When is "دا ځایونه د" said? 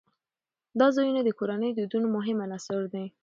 0.79-1.29